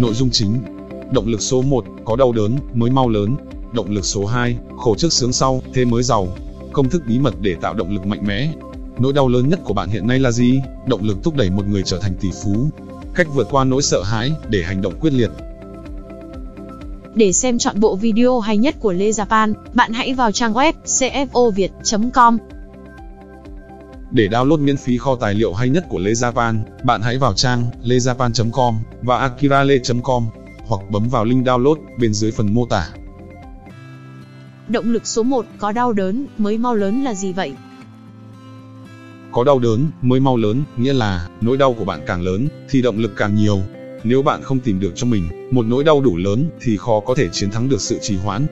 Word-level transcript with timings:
Nội 0.00 0.14
dung 0.14 0.30
chính 0.32 0.58
Động 1.12 1.26
lực 1.26 1.40
số 1.40 1.62
1, 1.62 1.84
có 2.04 2.16
đau 2.16 2.32
đớn, 2.32 2.56
mới 2.74 2.90
mau 2.90 3.08
lớn. 3.08 3.36
Động 3.72 3.90
lực 3.90 4.04
số 4.04 4.26
2, 4.26 4.58
khổ 4.76 4.94
trước 4.98 5.12
sướng 5.12 5.32
sau, 5.32 5.62
thế 5.74 5.84
mới 5.84 6.02
giàu. 6.02 6.28
Công 6.72 6.88
thức 6.88 7.02
bí 7.06 7.18
mật 7.18 7.34
để 7.40 7.56
tạo 7.60 7.74
động 7.74 7.94
lực 7.94 8.06
mạnh 8.06 8.26
mẽ. 8.26 8.52
Nỗi 8.98 9.12
đau 9.12 9.28
lớn 9.28 9.48
nhất 9.48 9.60
của 9.64 9.74
bạn 9.74 9.88
hiện 9.88 10.06
nay 10.06 10.18
là 10.18 10.30
gì? 10.30 10.60
Động 10.86 11.02
lực 11.02 11.16
thúc 11.22 11.36
đẩy 11.36 11.50
một 11.50 11.66
người 11.68 11.82
trở 11.82 11.98
thành 11.98 12.14
tỷ 12.20 12.28
phú. 12.44 12.70
Cách 13.14 13.26
vượt 13.34 13.48
qua 13.50 13.64
nỗi 13.64 13.82
sợ 13.82 14.02
hãi 14.02 14.32
để 14.48 14.62
hành 14.62 14.82
động 14.82 14.94
quyết 15.00 15.12
liệt. 15.12 15.30
Để 17.14 17.32
xem 17.32 17.58
chọn 17.58 17.80
bộ 17.80 17.96
video 17.96 18.40
hay 18.40 18.56
nhất 18.56 18.76
của 18.80 18.92
Lê 18.92 19.10
Japan, 19.10 19.54
bạn 19.74 19.92
hãy 19.92 20.14
vào 20.14 20.32
trang 20.32 20.52
web 20.52 20.72
cfoviet.com. 20.84 22.38
Để 24.10 24.28
download 24.28 24.58
miễn 24.58 24.76
phí 24.76 24.98
kho 24.98 25.16
tài 25.16 25.34
liệu 25.34 25.54
hay 25.54 25.68
nhất 25.68 25.84
của 25.88 25.98
Lê 25.98 26.12
Japan, 26.12 26.58
bạn 26.84 27.02
hãy 27.02 27.18
vào 27.18 27.34
trang 27.34 27.64
lejapan.com 27.84 28.74
và 29.02 29.18
akirale.com 29.18 30.26
hoặc 30.66 30.90
bấm 30.90 31.08
vào 31.08 31.24
link 31.24 31.46
download 31.46 31.76
bên 31.98 32.14
dưới 32.14 32.30
phần 32.30 32.54
mô 32.54 32.66
tả. 32.66 32.88
Động 34.68 34.92
lực 34.92 35.06
số 35.06 35.22
1 35.22 35.46
có 35.58 35.72
đau 35.72 35.92
đớn 35.92 36.26
mới 36.38 36.58
mau 36.58 36.74
lớn 36.74 37.04
là 37.04 37.14
gì 37.14 37.32
vậy? 37.32 37.52
Có 39.32 39.44
đau 39.44 39.58
đớn 39.58 39.90
mới 40.02 40.20
mau 40.20 40.36
lớn, 40.36 40.62
nghĩa 40.76 40.92
là 40.92 41.28
nỗi 41.40 41.56
đau 41.56 41.72
của 41.72 41.84
bạn 41.84 42.00
càng 42.06 42.22
lớn 42.22 42.48
thì 42.70 42.82
động 42.82 42.98
lực 42.98 43.16
càng 43.16 43.34
nhiều. 43.34 43.60
Nếu 44.04 44.22
bạn 44.22 44.42
không 44.42 44.60
tìm 44.60 44.80
được 44.80 44.92
cho 44.94 45.06
mình 45.06 45.48
một 45.50 45.66
nỗi 45.66 45.84
đau 45.84 46.00
đủ 46.00 46.16
lớn 46.16 46.50
thì 46.60 46.76
khó 46.76 47.00
có 47.00 47.14
thể 47.14 47.28
chiến 47.32 47.50
thắng 47.50 47.68
được 47.68 47.80
sự 47.80 47.98
trì 48.02 48.16
hoãn. 48.16 48.46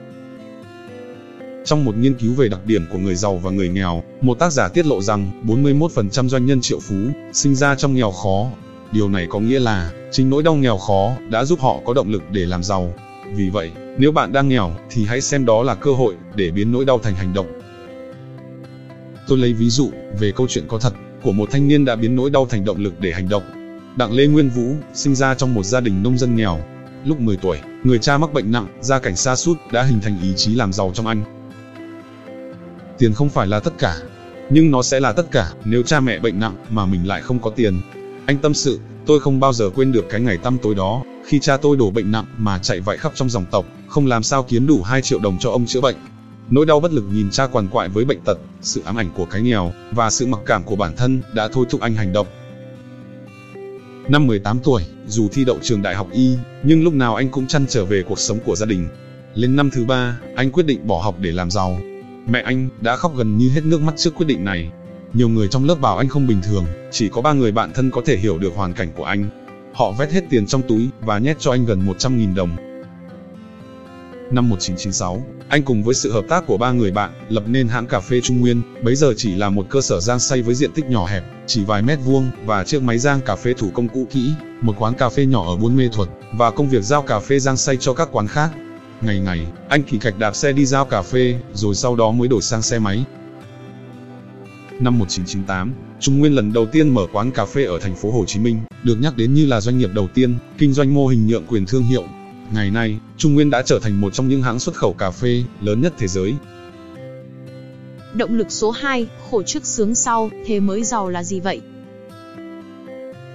Trong 1.66 1.84
một 1.84 1.96
nghiên 1.96 2.14
cứu 2.14 2.34
về 2.34 2.48
đặc 2.48 2.60
điểm 2.66 2.86
của 2.92 2.98
người 2.98 3.14
giàu 3.14 3.36
và 3.36 3.50
người 3.50 3.68
nghèo, 3.68 4.02
một 4.20 4.38
tác 4.38 4.52
giả 4.52 4.68
tiết 4.68 4.86
lộ 4.86 5.02
rằng 5.02 5.30
41% 5.46 6.28
doanh 6.28 6.46
nhân 6.46 6.60
triệu 6.60 6.80
phú 6.80 6.96
sinh 7.32 7.54
ra 7.54 7.74
trong 7.74 7.94
nghèo 7.94 8.10
khó. 8.10 8.46
Điều 8.92 9.08
này 9.08 9.26
có 9.30 9.40
nghĩa 9.40 9.58
là 9.58 9.92
chính 10.10 10.30
nỗi 10.30 10.42
đau 10.42 10.54
nghèo 10.54 10.78
khó 10.78 11.12
đã 11.30 11.44
giúp 11.44 11.60
họ 11.60 11.80
có 11.84 11.95
động 11.95 12.12
lực 12.12 12.23
để 12.30 12.46
làm 12.46 12.62
giàu. 12.62 12.95
Vì 13.34 13.48
vậy, 13.50 13.70
nếu 13.98 14.12
bạn 14.12 14.32
đang 14.32 14.48
nghèo 14.48 14.73
thì 14.90 15.04
hãy 15.04 15.20
xem 15.20 15.46
đó 15.46 15.62
là 15.62 15.74
cơ 15.74 15.92
hội 15.92 16.14
để 16.34 16.50
biến 16.50 16.73
nỗi 16.73 16.84
đau 16.84 16.98
thành 16.98 17.14
hành 17.14 17.34
động. 17.34 17.46
Tôi 19.28 19.38
lấy 19.38 19.52
ví 19.52 19.70
dụ 19.70 19.90
về 20.20 20.32
câu 20.36 20.46
chuyện 20.51 20.64
có 20.68 20.78
thật 20.78 20.92
của 21.23 21.32
một 21.32 21.48
thanh 21.51 21.68
niên 21.68 21.84
đã 21.84 21.96
biến 21.96 22.16
nỗi 22.16 22.30
đau 22.30 22.46
thành 22.46 22.64
động 22.64 22.78
lực 22.78 23.01
để 23.01 23.12
hành 23.12 23.28
động. 23.28 23.42
Đặng 23.96 24.12
Lê 24.12 24.26
Nguyên 24.26 24.48
Vũ 24.48 24.74
sinh 24.95 25.14
ra 25.14 25.34
trong 25.34 25.54
một 25.54 25.62
gia 25.62 25.80
đình 25.80 26.02
nông 26.02 26.18
dân 26.18 26.36
nghèo. 26.36 26.60
Lúc 27.04 27.20
10 27.20 27.36
tuổi, 27.36 27.58
người 27.84 27.98
cha 27.98 28.18
mắc 28.18 28.32
bệnh 28.32 28.52
nặng, 28.52 28.66
gia 28.80 28.98
cảnh 28.98 29.16
xa 29.16 29.36
sút 29.36 29.56
đã 29.73 29.82
hình 29.82 30.01
thành 30.01 30.23
ý 30.23 30.34
chí 30.36 30.54
làm 30.54 30.73
giàu 30.73 30.90
trong 30.95 31.06
anh. 31.06 31.35
Tiền 32.98 33.14
không 33.14 33.28
phải 33.28 33.46
là 33.46 33.60
tất 33.60 33.72
cả, 33.78 33.96
nhưng 34.50 34.70
nó 34.70 34.82
sẽ 34.82 35.00
là 35.00 35.12
tất 35.12 35.30
cả 35.30 35.52
nếu 35.64 35.82
cha 35.82 36.00
mẹ 36.00 36.18
bệnh 36.18 36.40
nặng 36.40 36.56
mà 36.70 36.86
mình 36.86 37.08
lại 37.08 37.22
không 37.22 37.38
có 37.38 37.50
tiền. 37.50 37.80
Anh 38.26 38.38
tâm 38.38 38.54
sự, 38.54 38.78
tôi 39.06 39.20
không 39.20 39.40
bao 39.40 39.52
giờ 39.52 39.70
quên 39.74 39.92
được 39.92 40.04
cái 40.10 40.20
ngày 40.20 40.38
tăm 40.38 40.58
tối 40.62 40.74
đó, 40.74 41.02
khi 41.26 41.38
cha 41.38 41.56
tôi 41.56 41.76
đổ 41.76 41.90
bệnh 41.90 42.12
nặng 42.12 42.26
mà 42.38 42.58
chạy 42.58 42.80
vạy 42.80 42.96
khắp 42.96 43.12
trong 43.14 43.30
dòng 43.30 43.44
tộc, 43.50 43.66
không 43.88 44.06
làm 44.06 44.22
sao 44.22 44.42
kiếm 44.42 44.66
đủ 44.66 44.82
2 44.82 45.02
triệu 45.02 45.18
đồng 45.18 45.38
cho 45.40 45.50
ông 45.50 45.66
chữa 45.66 45.80
bệnh. 45.80 45.96
Nỗi 46.50 46.66
đau 46.66 46.80
bất 46.80 46.92
lực 46.92 47.04
nhìn 47.12 47.30
cha 47.30 47.46
quằn 47.46 47.68
quại 47.68 47.88
với 47.88 48.04
bệnh 48.04 48.20
tật, 48.20 48.38
sự 48.62 48.82
ám 48.84 48.96
ảnh 48.96 49.10
của 49.16 49.24
cái 49.24 49.42
nghèo 49.42 49.72
và 49.92 50.10
sự 50.10 50.26
mặc 50.26 50.40
cảm 50.46 50.64
của 50.64 50.76
bản 50.76 50.96
thân 50.96 51.20
đã 51.34 51.48
thôi 51.48 51.66
thúc 51.70 51.80
anh 51.80 51.94
hành 51.94 52.12
động. 52.12 52.26
Năm 54.08 54.26
18 54.26 54.58
tuổi, 54.64 54.82
dù 55.06 55.28
thi 55.32 55.44
đậu 55.44 55.58
trường 55.62 55.82
đại 55.82 55.94
học 55.94 56.08
y, 56.12 56.36
nhưng 56.62 56.84
lúc 56.84 56.94
nào 56.94 57.14
anh 57.14 57.28
cũng 57.28 57.46
chăn 57.46 57.66
trở 57.68 57.84
về 57.84 58.02
cuộc 58.08 58.18
sống 58.18 58.38
của 58.44 58.56
gia 58.56 58.66
đình. 58.66 58.88
Lên 59.34 59.56
năm 59.56 59.70
thứ 59.70 59.84
ba, 59.84 60.18
anh 60.36 60.50
quyết 60.50 60.66
định 60.66 60.86
bỏ 60.86 61.02
học 61.02 61.16
để 61.20 61.32
làm 61.32 61.50
giàu. 61.50 61.80
Mẹ 62.29 62.43
anh 62.43 62.69
đã 62.80 62.96
khóc 62.96 63.16
gần 63.16 63.38
như 63.38 63.51
hết 63.51 63.65
nước 63.65 63.80
mắt 63.80 63.95
trước 63.96 64.15
quyết 64.15 64.27
định 64.27 64.44
này. 64.44 64.71
Nhiều 65.12 65.28
người 65.28 65.49
trong 65.49 65.65
lớp 65.65 65.75
bảo 65.75 65.97
anh 65.97 66.09
không 66.09 66.27
bình 66.27 66.41
thường, 66.43 66.65
chỉ 66.91 67.09
có 67.09 67.22
ba 67.22 67.32
người 67.32 67.53
bạn 67.53 67.72
thân 67.75 67.91
có 67.91 68.03
thể 68.05 68.16
hiểu 68.16 68.38
được 68.38 68.53
hoàn 68.55 68.72
cảnh 68.72 68.88
của 68.97 69.05
anh. 69.05 69.28
Họ 69.75 69.93
vét 69.93 70.10
hết 70.10 70.25
tiền 70.31 70.47
trong 70.47 70.62
túi 70.69 70.88
và 71.00 71.19
nhét 71.19 71.37
cho 71.41 71.50
anh 71.50 71.66
gần 71.66 71.87
100.000 71.87 72.34
đồng. 72.34 72.56
Năm 74.31 74.49
1996, 74.49 75.22
anh 75.49 75.62
cùng 75.62 75.82
với 75.82 75.94
sự 75.94 76.12
hợp 76.12 76.25
tác 76.28 76.47
của 76.47 76.56
ba 76.56 76.72
người 76.72 76.91
bạn, 76.91 77.10
lập 77.28 77.42
nên 77.47 77.69
hãng 77.69 77.86
cà 77.86 78.00
phê 78.00 78.20
Trung 78.20 78.41
Nguyên, 78.41 78.62
bấy 78.82 78.94
giờ 78.94 79.15
chỉ 79.16 79.34
là 79.34 79.50
một 79.50 79.66
cơ 79.70 79.81
sở 79.81 80.00
rang 80.00 80.19
xay 80.19 80.42
với 80.42 80.54
diện 80.54 80.72
tích 80.72 80.84
nhỏ 80.86 81.06
hẹp, 81.06 81.25
chỉ 81.47 81.65
vài 81.65 81.82
mét 81.82 81.98
vuông, 82.04 82.31
và 82.44 82.65
chiếc 82.65 82.82
máy 82.82 82.98
rang 82.98 83.20
cà 83.20 83.36
phê 83.36 83.54
thủ 83.59 83.70
công 83.75 83.88
cũ 83.88 84.06
kỹ, 84.10 84.32
một 84.60 84.75
quán 84.78 84.94
cà 84.94 85.09
phê 85.09 85.26
nhỏ 85.26 85.44
ở 85.47 85.56
Buôn 85.56 85.76
Mê 85.76 85.88
Thuột 85.92 86.09
và 86.32 86.50
công 86.50 86.69
việc 86.69 86.82
giao 86.82 87.03
cà 87.03 87.20
phê 87.20 87.38
rang 87.38 87.56
xay 87.56 87.76
cho 87.76 87.94
các 87.94 88.09
quán 88.12 88.26
khác. 88.26 88.50
Ngày 89.00 89.18
ngày, 89.18 89.46
anh 89.68 89.82
kỳ 89.82 89.98
cạch 89.98 90.18
đạp 90.18 90.36
xe 90.36 90.52
đi 90.52 90.66
giao 90.66 90.84
cà 90.84 91.02
phê, 91.02 91.40
rồi 91.54 91.74
sau 91.74 91.96
đó 91.96 92.10
mới 92.10 92.28
đổi 92.28 92.42
sang 92.42 92.62
xe 92.62 92.78
máy. 92.78 93.04
Năm 94.80 94.98
1998, 94.98 95.72
Trung 96.00 96.18
Nguyên 96.18 96.32
lần 96.32 96.52
đầu 96.52 96.66
tiên 96.66 96.88
mở 96.88 97.06
quán 97.12 97.30
cà 97.30 97.46
phê 97.46 97.64
ở 97.64 97.78
thành 97.78 97.94
phố 97.94 98.10
Hồ 98.10 98.24
Chí 98.26 98.40
Minh, 98.40 98.60
được 98.82 98.96
nhắc 99.00 99.16
đến 99.16 99.34
như 99.34 99.46
là 99.46 99.60
doanh 99.60 99.78
nghiệp 99.78 99.90
đầu 99.94 100.08
tiên, 100.14 100.34
kinh 100.58 100.72
doanh 100.72 100.94
mô 100.94 101.06
hình 101.06 101.26
nhượng 101.26 101.46
quyền 101.46 101.66
thương 101.66 101.82
hiệu, 101.82 102.04
Ngày 102.52 102.70
nay, 102.70 102.98
Trung 103.16 103.34
Nguyên 103.34 103.50
đã 103.50 103.62
trở 103.62 103.78
thành 103.78 104.00
một 104.00 104.14
trong 104.14 104.28
những 104.28 104.42
hãng 104.42 104.58
xuất 104.58 104.74
khẩu 104.74 104.92
cà 104.92 105.10
phê 105.10 105.42
lớn 105.60 105.80
nhất 105.80 105.92
thế 105.98 106.06
giới. 106.08 106.34
Động 108.14 108.36
lực 108.36 108.46
số 108.50 108.70
2, 108.70 109.06
khổ 109.30 109.42
trước 109.42 109.66
sướng 109.66 109.94
sau, 109.94 110.30
thế 110.46 110.60
mới 110.60 110.84
giàu 110.84 111.08
là 111.08 111.22
gì 111.22 111.40
vậy? 111.40 111.60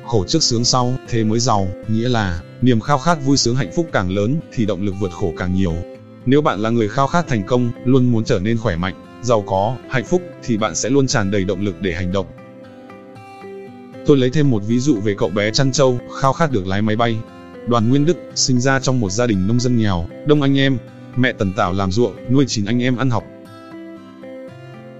Khổ 0.05 0.25
trước 0.27 0.43
sướng 0.43 0.63
sau, 0.63 0.93
thế 1.09 1.23
mới 1.23 1.39
giàu, 1.39 1.67
nghĩa 1.87 2.09
là 2.09 2.41
niềm 2.61 2.79
khao 2.79 2.97
khát 2.97 3.25
vui 3.25 3.37
sướng 3.37 3.55
hạnh 3.55 3.71
phúc 3.75 3.87
càng 3.91 4.09
lớn 4.09 4.39
thì 4.53 4.65
động 4.65 4.81
lực 4.81 4.95
vượt 4.99 5.11
khổ 5.11 5.33
càng 5.37 5.55
nhiều. 5.55 5.75
Nếu 6.25 6.41
bạn 6.41 6.59
là 6.59 6.69
người 6.69 6.89
khao 6.89 7.07
khát 7.07 7.27
thành 7.27 7.43
công, 7.47 7.71
luôn 7.85 8.11
muốn 8.11 8.23
trở 8.23 8.39
nên 8.39 8.57
khỏe 8.57 8.75
mạnh, 8.75 8.95
giàu 9.23 9.43
có, 9.47 9.75
hạnh 9.89 10.05
phúc 10.05 10.21
thì 10.43 10.57
bạn 10.57 10.75
sẽ 10.75 10.89
luôn 10.89 11.07
tràn 11.07 11.31
đầy 11.31 11.43
động 11.43 11.61
lực 11.61 11.81
để 11.81 11.93
hành 11.93 12.11
động. 12.11 12.25
Tôi 14.05 14.17
lấy 14.17 14.29
thêm 14.29 14.49
một 14.49 14.63
ví 14.67 14.79
dụ 14.79 14.95
về 14.95 15.15
cậu 15.17 15.29
bé 15.29 15.51
chăn 15.51 15.71
trâu, 15.71 15.99
khao 16.21 16.33
khát 16.33 16.51
được 16.51 16.67
lái 16.67 16.81
máy 16.81 16.95
bay, 16.95 17.17
Đoàn 17.67 17.89
Nguyên 17.89 18.05
Đức 18.05 18.17
sinh 18.35 18.59
ra 18.59 18.79
trong 18.79 18.99
một 18.99 19.09
gia 19.09 19.27
đình 19.27 19.47
nông 19.47 19.59
dân 19.59 19.77
nghèo, 19.77 20.07
đông 20.27 20.41
anh 20.41 20.57
em, 20.57 20.77
mẹ 21.15 21.33
Tần 21.33 21.53
Tảo 21.53 21.73
làm 21.73 21.91
ruộng, 21.91 22.15
nuôi 22.31 22.45
chín 22.47 22.65
anh 22.65 22.81
em 22.83 22.97
ăn 22.97 23.09
học. 23.09 23.23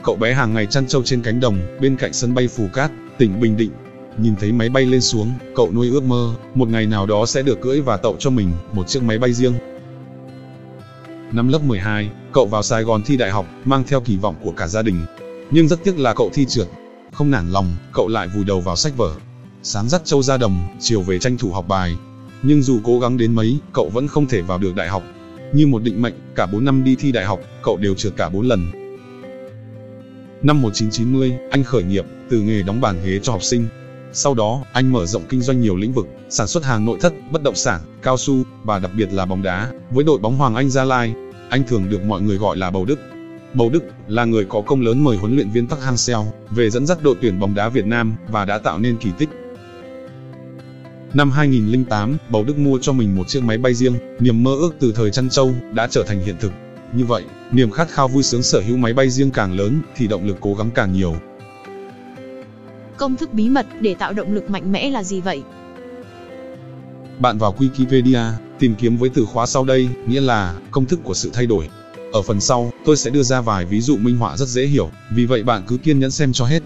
Cậu 0.03 0.15
bé 0.15 0.33
hàng 0.33 0.53
ngày 0.53 0.65
chăn 0.65 0.87
trâu 0.87 1.03
trên 1.03 1.21
cánh 1.21 1.39
đồng, 1.39 1.59
bên 1.81 1.97
cạnh 1.97 2.13
sân 2.13 2.33
bay 2.33 2.47
Phù 2.47 2.67
Cát, 2.73 2.91
tỉnh 3.17 3.39
Bình 3.39 3.57
Định. 3.57 3.71
Nhìn 4.17 4.35
thấy 4.35 4.51
máy 4.51 4.69
bay 4.69 4.85
lên 4.85 5.01
xuống, 5.01 5.31
cậu 5.55 5.71
nuôi 5.71 5.89
ước 5.89 6.03
mơ, 6.03 6.35
một 6.55 6.69
ngày 6.69 6.85
nào 6.85 7.05
đó 7.05 7.25
sẽ 7.25 7.41
được 7.41 7.61
cưỡi 7.61 7.81
và 7.81 7.97
tậu 7.97 8.15
cho 8.19 8.29
mình 8.29 8.51
một 8.73 8.87
chiếc 8.87 9.03
máy 9.03 9.19
bay 9.19 9.33
riêng. 9.33 9.53
Năm 11.31 11.47
lớp 11.47 11.63
12, 11.63 12.09
cậu 12.31 12.45
vào 12.45 12.63
Sài 12.63 12.83
Gòn 12.83 13.03
thi 13.03 13.17
đại 13.17 13.31
học, 13.31 13.45
mang 13.65 13.83
theo 13.87 14.01
kỳ 14.01 14.17
vọng 14.17 14.35
của 14.43 14.51
cả 14.51 14.67
gia 14.67 14.81
đình. 14.81 15.05
Nhưng 15.51 15.67
rất 15.67 15.83
tiếc 15.83 15.99
là 15.99 16.13
cậu 16.13 16.29
thi 16.33 16.45
trượt. 16.45 16.67
Không 17.11 17.31
nản 17.31 17.51
lòng, 17.51 17.75
cậu 17.93 18.07
lại 18.07 18.27
vùi 18.27 18.43
đầu 18.43 18.61
vào 18.61 18.75
sách 18.75 18.97
vở. 18.97 19.15
Sáng 19.63 19.89
dắt 19.89 20.01
châu 20.05 20.21
ra 20.21 20.37
đồng, 20.37 20.67
chiều 20.79 21.01
về 21.01 21.19
tranh 21.19 21.37
thủ 21.37 21.51
học 21.51 21.67
bài, 21.67 21.95
nhưng 22.43 22.61
dù 22.61 22.79
cố 22.83 22.99
gắng 22.99 23.17
đến 23.17 23.35
mấy, 23.35 23.59
cậu 23.73 23.89
vẫn 23.89 24.07
không 24.07 24.27
thể 24.27 24.41
vào 24.41 24.57
được 24.57 24.75
đại 24.75 24.87
học. 24.87 25.03
Như 25.53 25.67
một 25.67 25.83
định 25.83 26.01
mệnh, 26.01 26.13
cả 26.35 26.45
4 26.45 26.65
năm 26.65 26.83
đi 26.83 26.95
thi 26.95 27.11
đại 27.11 27.25
học, 27.25 27.39
cậu 27.63 27.77
đều 27.77 27.95
trượt 27.95 28.13
cả 28.17 28.29
4 28.29 28.47
lần. 28.47 28.71
Năm 30.43 30.61
1990, 30.61 31.33
anh 31.51 31.63
khởi 31.63 31.83
nghiệp, 31.83 32.05
từ 32.29 32.41
nghề 32.41 32.63
đóng 32.63 32.81
bàn 32.81 32.95
ghế 33.05 33.19
cho 33.23 33.31
học 33.31 33.43
sinh. 33.43 33.67
Sau 34.13 34.33
đó, 34.33 34.63
anh 34.73 34.91
mở 34.91 35.05
rộng 35.05 35.23
kinh 35.29 35.41
doanh 35.41 35.61
nhiều 35.61 35.75
lĩnh 35.75 35.93
vực, 35.93 36.07
sản 36.29 36.47
xuất 36.47 36.63
hàng 36.63 36.85
nội 36.85 36.97
thất, 37.01 37.13
bất 37.31 37.43
động 37.43 37.55
sản, 37.55 37.81
cao 38.01 38.17
su, 38.17 38.43
và 38.63 38.79
đặc 38.79 38.91
biệt 38.97 39.13
là 39.13 39.25
bóng 39.25 39.41
đá. 39.41 39.71
Với 39.89 40.03
đội 40.03 40.19
bóng 40.19 40.37
Hoàng 40.37 40.55
Anh 40.55 40.69
Gia 40.69 40.83
Lai, 40.83 41.13
anh 41.49 41.63
thường 41.67 41.89
được 41.89 42.03
mọi 42.03 42.21
người 42.21 42.37
gọi 42.37 42.57
là 42.57 42.69
Bầu 42.71 42.85
Đức. 42.85 42.99
Bầu 43.53 43.69
Đức 43.69 43.83
là 44.07 44.25
người 44.25 44.45
có 44.45 44.61
công 44.61 44.81
lớn 44.81 45.03
mời 45.03 45.17
huấn 45.17 45.35
luyện 45.35 45.49
viên 45.49 45.67
Park 45.67 45.81
Hang-seo 45.81 46.25
về 46.49 46.69
dẫn 46.69 46.85
dắt 46.85 46.97
đội 47.03 47.15
tuyển 47.21 47.39
bóng 47.39 47.55
đá 47.55 47.69
Việt 47.69 47.85
Nam 47.85 48.15
và 48.29 48.45
đã 48.45 48.57
tạo 48.57 48.79
nên 48.79 48.97
kỳ 48.97 49.09
tích. 49.17 49.29
Năm 51.13 51.31
2008, 51.31 52.17
Bầu 52.29 52.43
Đức 52.43 52.57
mua 52.57 52.77
cho 52.81 52.93
mình 52.93 53.15
một 53.15 53.27
chiếc 53.27 53.43
máy 53.43 53.57
bay 53.57 53.73
riêng, 53.73 53.93
niềm 54.19 54.43
mơ 54.43 54.51
ước 54.59 54.75
từ 54.79 54.91
thời 54.95 55.11
chăn 55.11 55.29
trâu 55.29 55.53
đã 55.73 55.87
trở 55.87 56.03
thành 56.07 56.21
hiện 56.21 56.35
thực. 56.39 56.51
Như 56.93 57.05
vậy, 57.05 57.23
niềm 57.51 57.71
khát 57.71 57.89
khao 57.89 58.07
vui 58.07 58.23
sướng 58.23 58.43
sở 58.43 58.61
hữu 58.67 58.77
máy 58.77 58.93
bay 58.93 59.09
riêng 59.09 59.31
càng 59.31 59.53
lớn 59.53 59.81
thì 59.95 60.07
động 60.07 60.27
lực 60.27 60.37
cố 60.41 60.53
gắng 60.53 60.69
càng 60.75 60.93
nhiều. 60.93 61.15
Công 63.01 63.17
thức 63.17 63.33
bí 63.33 63.49
mật 63.49 63.65
để 63.79 63.93
tạo 63.93 64.13
động 64.13 64.33
lực 64.33 64.49
mạnh 64.49 64.71
mẽ 64.71 64.89
là 64.89 65.03
gì 65.03 65.21
vậy? 65.21 65.43
Bạn 67.19 67.37
vào 67.37 67.55
Wikipedia, 67.59 68.31
tìm 68.59 68.75
kiếm 68.75 68.97
với 68.97 69.09
từ 69.09 69.25
khóa 69.25 69.45
sau 69.45 69.65
đây, 69.65 69.89
nghĩa 70.07 70.21
là 70.21 70.55
công 70.71 70.85
thức 70.85 70.99
của 71.03 71.13
sự 71.13 71.29
thay 71.33 71.45
đổi. 71.45 71.69
Ở 72.13 72.21
phần 72.21 72.39
sau, 72.39 72.71
tôi 72.85 72.97
sẽ 72.97 73.09
đưa 73.09 73.23
ra 73.23 73.41
vài 73.41 73.65
ví 73.65 73.81
dụ 73.81 73.97
minh 73.97 74.17
họa 74.17 74.37
rất 74.37 74.47
dễ 74.47 74.65
hiểu, 74.65 74.89
vì 75.15 75.25
vậy 75.25 75.43
bạn 75.43 75.63
cứ 75.67 75.77
kiên 75.77 75.99
nhẫn 75.99 76.11
xem 76.11 76.33
cho 76.33 76.45
hết. 76.45 76.63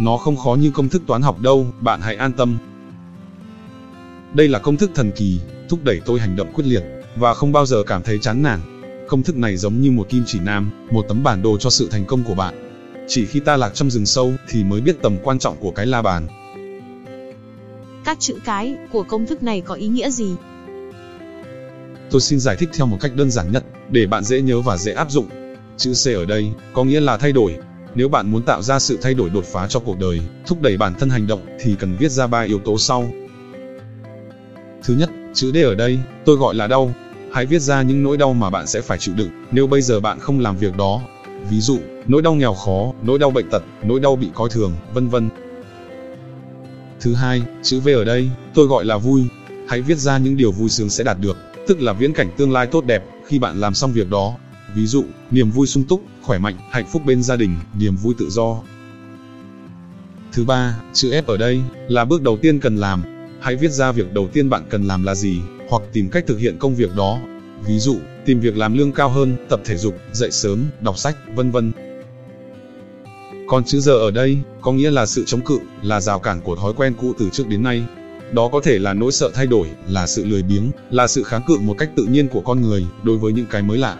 Nó 0.00 0.16
không 0.16 0.36
khó 0.36 0.54
như 0.54 0.70
công 0.70 0.88
thức 0.88 1.02
toán 1.06 1.22
học 1.22 1.40
đâu, 1.40 1.66
bạn 1.80 2.00
hãy 2.00 2.16
an 2.16 2.32
tâm, 2.32 2.58
đây 4.34 4.48
là 4.48 4.58
công 4.58 4.76
thức 4.76 4.90
thần 4.94 5.10
kỳ, 5.16 5.40
thúc 5.68 5.84
đẩy 5.84 6.00
tôi 6.06 6.20
hành 6.20 6.36
động 6.36 6.52
quyết 6.54 6.64
liệt, 6.66 6.82
và 7.16 7.34
không 7.34 7.52
bao 7.52 7.66
giờ 7.66 7.82
cảm 7.86 8.02
thấy 8.02 8.18
chán 8.18 8.42
nản. 8.42 8.60
Công 9.08 9.22
thức 9.22 9.36
này 9.36 9.56
giống 9.56 9.80
như 9.80 9.90
một 9.90 10.08
kim 10.08 10.22
chỉ 10.26 10.38
nam, 10.40 10.70
một 10.90 11.04
tấm 11.08 11.22
bản 11.22 11.42
đồ 11.42 11.58
cho 11.58 11.70
sự 11.70 11.88
thành 11.90 12.04
công 12.04 12.24
của 12.24 12.34
bạn. 12.34 12.73
Chỉ 13.08 13.26
khi 13.26 13.40
ta 13.40 13.56
lạc 13.56 13.74
trong 13.74 13.90
rừng 13.90 14.06
sâu 14.06 14.32
thì 14.48 14.64
mới 14.64 14.80
biết 14.80 14.96
tầm 15.02 15.16
quan 15.24 15.38
trọng 15.38 15.56
của 15.60 15.70
cái 15.70 15.86
la 15.86 16.02
bàn. 16.02 16.26
Các 18.04 18.20
chữ 18.20 18.34
cái 18.44 18.76
của 18.92 19.02
công 19.02 19.26
thức 19.26 19.42
này 19.42 19.60
có 19.60 19.74
ý 19.74 19.88
nghĩa 19.88 20.10
gì? 20.10 20.34
Tôi 22.10 22.20
xin 22.20 22.40
giải 22.40 22.56
thích 22.56 22.68
theo 22.72 22.86
một 22.86 22.96
cách 23.00 23.12
đơn 23.14 23.30
giản 23.30 23.52
nhất, 23.52 23.64
để 23.90 24.06
bạn 24.06 24.24
dễ 24.24 24.40
nhớ 24.40 24.60
và 24.60 24.76
dễ 24.76 24.92
áp 24.92 25.10
dụng. 25.10 25.28
Chữ 25.76 25.92
C 26.04 26.08
ở 26.08 26.24
đây 26.24 26.52
có 26.72 26.84
nghĩa 26.84 27.00
là 27.00 27.16
thay 27.16 27.32
đổi. 27.32 27.56
Nếu 27.94 28.08
bạn 28.08 28.30
muốn 28.30 28.42
tạo 28.42 28.62
ra 28.62 28.78
sự 28.78 28.98
thay 29.02 29.14
đổi 29.14 29.30
đột 29.30 29.44
phá 29.44 29.66
cho 29.68 29.80
cuộc 29.80 29.98
đời, 29.98 30.20
thúc 30.46 30.62
đẩy 30.62 30.76
bản 30.76 30.94
thân 30.94 31.10
hành 31.10 31.26
động 31.26 31.40
thì 31.60 31.76
cần 31.78 31.96
viết 31.96 32.10
ra 32.10 32.26
ba 32.26 32.40
yếu 32.40 32.58
tố 32.58 32.78
sau. 32.78 33.10
Thứ 34.82 34.94
nhất, 34.98 35.10
chữ 35.34 35.52
D 35.54 35.56
ở 35.56 35.74
đây, 35.74 35.98
tôi 36.24 36.36
gọi 36.36 36.54
là 36.54 36.66
đau. 36.66 36.94
Hãy 37.32 37.46
viết 37.46 37.58
ra 37.58 37.82
những 37.82 38.02
nỗi 38.02 38.16
đau 38.16 38.34
mà 38.34 38.50
bạn 38.50 38.66
sẽ 38.66 38.80
phải 38.80 38.98
chịu 38.98 39.14
đựng 39.14 39.30
nếu 39.50 39.66
bây 39.66 39.82
giờ 39.82 40.00
bạn 40.00 40.20
không 40.20 40.40
làm 40.40 40.56
việc 40.56 40.76
đó. 40.76 41.00
Ví 41.50 41.60
dụ, 41.60 41.78
nỗi 42.06 42.22
đau 42.22 42.34
nghèo 42.34 42.54
khó, 42.54 42.92
nỗi 43.02 43.18
đau 43.18 43.30
bệnh 43.30 43.50
tật, 43.50 43.62
nỗi 43.82 44.00
đau 44.00 44.16
bị 44.16 44.28
coi 44.34 44.48
thường, 44.48 44.72
vân 44.94 45.08
vân. 45.08 45.28
Thứ 47.00 47.14
hai, 47.14 47.42
chữ 47.62 47.80
V 47.80 47.88
ở 47.88 48.04
đây, 48.04 48.30
tôi 48.54 48.66
gọi 48.66 48.84
là 48.84 48.98
vui. 48.98 49.22
Hãy 49.68 49.80
viết 49.80 49.98
ra 49.98 50.18
những 50.18 50.36
điều 50.36 50.52
vui 50.52 50.68
sướng 50.68 50.90
sẽ 50.90 51.04
đạt 51.04 51.16
được, 51.20 51.36
tức 51.66 51.80
là 51.80 51.92
viễn 51.92 52.12
cảnh 52.12 52.30
tương 52.36 52.52
lai 52.52 52.66
tốt 52.66 52.84
đẹp 52.84 53.04
khi 53.26 53.38
bạn 53.38 53.60
làm 53.60 53.74
xong 53.74 53.92
việc 53.92 54.10
đó. 54.10 54.34
Ví 54.74 54.86
dụ, 54.86 55.04
niềm 55.30 55.50
vui 55.50 55.66
sung 55.66 55.84
túc, 55.84 56.02
khỏe 56.22 56.38
mạnh, 56.38 56.56
hạnh 56.70 56.86
phúc 56.92 57.02
bên 57.06 57.22
gia 57.22 57.36
đình, 57.36 57.56
niềm 57.78 57.96
vui 57.96 58.14
tự 58.18 58.30
do. 58.30 58.62
Thứ 60.32 60.44
ba, 60.44 60.80
chữ 60.92 61.10
F 61.10 61.22
ở 61.26 61.36
đây 61.36 61.60
là 61.88 62.04
bước 62.04 62.22
đầu 62.22 62.36
tiên 62.36 62.60
cần 62.60 62.76
làm. 62.76 63.02
Hãy 63.40 63.56
viết 63.56 63.70
ra 63.70 63.92
việc 63.92 64.12
đầu 64.12 64.28
tiên 64.32 64.50
bạn 64.50 64.62
cần 64.70 64.84
làm 64.84 65.02
là 65.02 65.14
gì, 65.14 65.40
hoặc 65.68 65.82
tìm 65.92 66.08
cách 66.08 66.24
thực 66.26 66.38
hiện 66.38 66.58
công 66.58 66.74
việc 66.74 66.94
đó. 66.96 67.18
Ví 67.66 67.78
dụ, 67.78 67.96
tìm 68.24 68.40
việc 68.40 68.56
làm 68.56 68.78
lương 68.78 68.92
cao 68.92 69.08
hơn, 69.08 69.36
tập 69.48 69.60
thể 69.64 69.76
dục, 69.76 69.94
dậy 70.12 70.30
sớm, 70.30 70.64
đọc 70.80 70.98
sách, 70.98 71.16
vân 71.34 71.50
vân. 71.50 71.72
Còn 73.48 73.64
chữ 73.64 73.80
giờ 73.80 73.92
ở 73.92 74.10
đây, 74.10 74.38
có 74.60 74.72
nghĩa 74.72 74.90
là 74.90 75.06
sự 75.06 75.24
chống 75.26 75.40
cự, 75.40 75.58
là 75.82 76.00
rào 76.00 76.18
cản 76.18 76.40
của 76.40 76.56
thói 76.56 76.72
quen 76.72 76.94
cũ 77.00 77.12
từ 77.18 77.28
trước 77.32 77.48
đến 77.48 77.62
nay. 77.62 77.84
Đó 78.32 78.48
có 78.52 78.60
thể 78.60 78.78
là 78.78 78.94
nỗi 78.94 79.12
sợ 79.12 79.30
thay 79.34 79.46
đổi, 79.46 79.68
là 79.88 80.06
sự 80.06 80.24
lười 80.24 80.42
biếng, 80.42 80.70
là 80.90 81.06
sự 81.06 81.22
kháng 81.22 81.42
cự 81.46 81.58
một 81.58 81.74
cách 81.78 81.90
tự 81.96 82.04
nhiên 82.04 82.28
của 82.28 82.40
con 82.40 82.60
người 82.60 82.86
đối 83.02 83.18
với 83.18 83.32
những 83.32 83.46
cái 83.50 83.62
mới 83.62 83.78
lạ. 83.78 83.98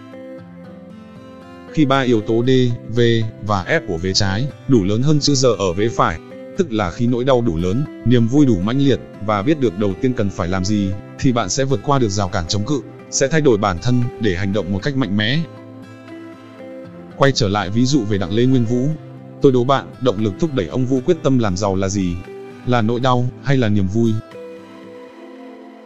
Khi 1.73 1.85
ba 1.85 2.01
yếu 2.01 2.21
tố 2.21 2.43
D, 2.47 2.49
V 2.95 2.99
và 3.47 3.63
F 3.63 3.79
của 3.87 3.97
vế 3.97 4.13
trái 4.13 4.47
đủ 4.67 4.83
lớn 4.83 5.01
hơn 5.01 5.19
chữ 5.19 5.35
giờ 5.35 5.49
ở 5.49 5.73
vế 5.73 5.89
phải, 5.89 6.19
tức 6.57 6.71
là 6.71 6.91
khi 6.91 7.07
nỗi 7.07 7.23
đau 7.23 7.41
đủ 7.41 7.57
lớn, 7.57 8.03
niềm 8.05 8.27
vui 8.27 8.45
đủ 8.45 8.59
mãnh 8.59 8.79
liệt 8.79 8.99
và 9.25 9.41
biết 9.41 9.59
được 9.59 9.79
đầu 9.79 9.93
tiên 10.01 10.13
cần 10.13 10.29
phải 10.29 10.47
làm 10.47 10.65
gì, 10.65 10.91
thì 11.19 11.31
bạn 11.31 11.49
sẽ 11.49 11.65
vượt 11.65 11.79
qua 11.83 11.99
được 11.99 12.09
rào 12.09 12.29
cản 12.29 12.45
chống 12.47 12.65
cự, 12.65 12.81
sẽ 13.11 13.27
thay 13.27 13.41
đổi 13.41 13.57
bản 13.57 13.77
thân 13.81 14.03
để 14.19 14.35
hành 14.35 14.53
động 14.53 14.73
một 14.73 14.79
cách 14.83 14.97
mạnh 14.97 15.17
mẽ. 15.17 15.39
Quay 17.17 17.31
trở 17.31 17.47
lại 17.47 17.69
ví 17.69 17.85
dụ 17.85 18.03
về 18.03 18.17
Đặng 18.17 18.33
Lê 18.33 18.45
Nguyên 18.45 18.65
Vũ, 18.65 18.89
Tôi 19.45 19.51
đố 19.51 19.63
bạn, 19.63 19.85
động 20.01 20.23
lực 20.23 20.33
thúc 20.39 20.53
đẩy 20.53 20.67
ông 20.67 20.85
Vũ 20.85 21.01
quyết 21.05 21.17
tâm 21.23 21.39
làm 21.39 21.57
giàu 21.57 21.75
là 21.75 21.89
gì? 21.89 22.15
Là 22.65 22.81
nỗi 22.81 22.99
đau, 22.99 23.25
hay 23.43 23.57
là 23.57 23.69
niềm 23.69 23.87
vui? 23.87 24.13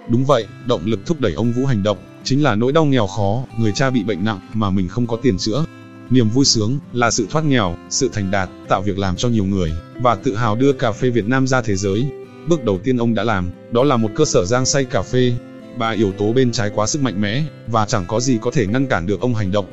Đúng 0.09 0.25
vậy, 0.25 0.45
động 0.67 0.81
lực 0.85 0.99
thúc 1.05 1.21
đẩy 1.21 1.33
ông 1.33 1.51
Vũ 1.51 1.65
hành 1.65 1.83
động, 1.83 1.97
chính 2.23 2.43
là 2.43 2.55
nỗi 2.55 2.71
đau 2.71 2.85
nghèo 2.85 3.07
khó, 3.07 3.43
người 3.59 3.71
cha 3.75 3.89
bị 3.89 4.03
bệnh 4.03 4.25
nặng 4.25 4.39
mà 4.53 4.69
mình 4.69 4.87
không 4.87 5.07
có 5.07 5.17
tiền 5.21 5.37
chữa. 5.37 5.65
Niềm 6.09 6.29
vui 6.29 6.45
sướng 6.45 6.79
là 6.93 7.11
sự 7.11 7.27
thoát 7.29 7.45
nghèo, 7.45 7.75
sự 7.89 8.09
thành 8.13 8.31
đạt, 8.31 8.49
tạo 8.67 8.81
việc 8.81 8.99
làm 8.99 9.15
cho 9.15 9.29
nhiều 9.29 9.45
người, 9.45 9.71
và 10.01 10.15
tự 10.15 10.35
hào 10.35 10.55
đưa 10.55 10.73
cà 10.73 10.91
phê 10.91 11.09
Việt 11.09 11.27
Nam 11.27 11.47
ra 11.47 11.61
thế 11.61 11.75
giới. 11.75 12.09
Bước 12.47 12.63
đầu 12.63 12.79
tiên 12.83 12.97
ông 12.97 13.15
đã 13.15 13.23
làm, 13.23 13.51
đó 13.71 13.83
là 13.83 13.97
một 13.97 14.09
cơ 14.15 14.25
sở 14.25 14.45
rang 14.45 14.65
xay 14.65 14.85
cà 14.85 15.01
phê. 15.01 15.33
Ba 15.77 15.89
yếu 15.89 16.11
tố 16.11 16.33
bên 16.33 16.51
trái 16.51 16.71
quá 16.75 16.87
sức 16.87 17.01
mạnh 17.01 17.21
mẽ, 17.21 17.43
và 17.67 17.85
chẳng 17.85 18.05
có 18.07 18.19
gì 18.19 18.37
có 18.41 18.51
thể 18.51 18.67
ngăn 18.67 18.87
cản 18.87 19.07
được 19.07 19.21
ông 19.21 19.35
hành 19.35 19.51
động 19.51 19.65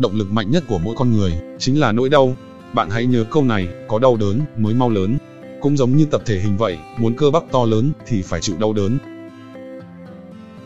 động 0.00 0.14
lực 0.14 0.32
mạnh 0.32 0.50
nhất 0.50 0.64
của 0.68 0.78
mỗi 0.78 0.94
con 0.98 1.12
người 1.12 1.32
chính 1.58 1.80
là 1.80 1.92
nỗi 1.92 2.08
đau. 2.08 2.36
Bạn 2.72 2.90
hãy 2.90 3.06
nhớ 3.06 3.24
câu 3.30 3.44
này, 3.44 3.68
có 3.88 3.98
đau 3.98 4.16
đớn 4.16 4.40
mới 4.56 4.74
mau 4.74 4.90
lớn. 4.90 5.18
Cũng 5.60 5.76
giống 5.76 5.96
như 5.96 6.06
tập 6.10 6.22
thể 6.26 6.38
hình 6.40 6.56
vậy, 6.56 6.78
muốn 6.98 7.14
cơ 7.16 7.30
bắp 7.30 7.42
to 7.52 7.64
lớn 7.64 7.92
thì 8.06 8.22
phải 8.22 8.40
chịu 8.40 8.56
đau 8.58 8.72
đớn. 8.72 8.98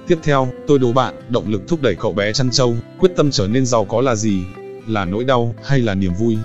Tiếp 0.06 0.18
theo, 0.22 0.48
tôi 0.66 0.78
đố 0.78 0.92
bạn, 0.92 1.14
động 1.28 1.48
lực 1.48 1.68
thúc 1.68 1.82
đẩy 1.82 1.94
cậu 1.94 2.12
bé 2.12 2.32
chăn 2.32 2.50
trâu, 2.50 2.76
quyết 2.98 3.10
tâm 3.16 3.30
trở 3.30 3.48
nên 3.48 3.66
giàu 3.66 3.84
có 3.84 4.00
là 4.00 4.14
gì? 4.14 4.44
Là 4.86 5.04
nỗi 5.04 5.24
đau 5.24 5.54
hay 5.64 5.80
là 5.80 5.94
niềm 5.94 6.12
vui? 6.18 6.38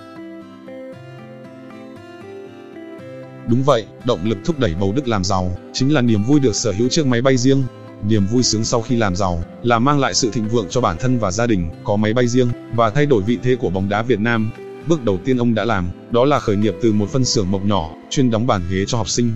Đúng 3.50 3.63
vậy, 3.63 3.86
động 4.06 4.19
lực 4.24 4.38
thúc 4.46 4.60
đẩy 4.60 4.74
bầu 4.80 4.94
Đức 4.96 5.07
làm 5.07 5.24
giàu, 5.24 5.57
chính 5.74 5.94
là 5.94 6.01
niềm 6.01 6.24
vui 6.24 6.40
được 6.40 6.56
sở 6.56 6.72
hữu 6.72 6.88
chiếc 6.88 7.06
máy 7.06 7.22
bay 7.22 7.38
riêng, 7.38 7.63
Niềm 8.07 8.25
vui 8.25 8.44
sướng 8.44 8.63
sau 8.63 8.81
khi 8.81 8.96
làm 8.96 9.16
giàu 9.16 9.44
là 9.63 9.80
mang 9.80 10.00
lại 10.00 10.13
sự 10.13 10.30
thịnh 10.31 10.48
vượng 10.48 10.66
cho 10.69 10.81
bản 10.81 10.98
thân 11.00 11.19
và 11.19 11.31
gia 11.31 11.48
đình, 11.48 11.69
có 11.84 11.96
máy 11.96 12.13
bay 12.13 12.28
riêng 12.28 12.48
và 12.75 12.90
thay 12.90 13.06
đổi 13.06 13.22
vị 13.22 13.38
thế 13.44 13.56
của 13.56 13.69
bóng 13.69 13.90
đá 13.90 14.01
Việt 14.01 14.19
Nam. 14.19 14.51
Bước 14.88 15.04
đầu 15.04 15.19
tiên 15.25 15.38
ông 15.38 15.56
đã 15.56 15.66
làm, 15.66 15.90
đó 16.12 16.25
là 16.25 16.40
khởi 16.40 16.56
nghiệp 16.56 16.75
từ 16.81 16.94
một 16.94 17.10
phân 17.10 17.25
xưởng 17.25 17.51
mộc 17.51 17.66
nhỏ, 17.66 17.90
chuyên 18.10 18.31
đóng 18.31 18.48
bàn 18.48 18.62
ghế 18.72 18.86
cho 18.88 18.98
học 18.98 19.10
sinh. 19.10 19.31